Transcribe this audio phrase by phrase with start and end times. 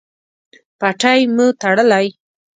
[0.79, 2.07] پټۍ مو تړلی؟